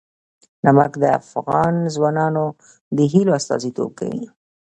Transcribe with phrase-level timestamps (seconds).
[0.65, 2.45] نمک د افغان ځوانانو
[2.97, 4.23] د هیلو استازیتوب کوي.